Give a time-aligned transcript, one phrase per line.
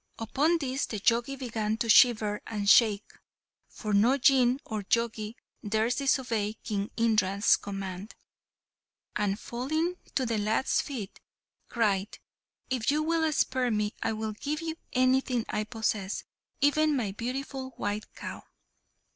[0.17, 3.05] Upon this the Jogi began to shiver and shake
[3.69, 8.15] (for no Jinn or Jogi dares disobey King Indra's command),
[9.15, 11.19] and, falling at the lad's feet,
[11.69, 12.17] cried,
[12.71, 16.23] "If you will spare me I will give you anything I possess,
[16.61, 18.43] even my beautiful white cow!"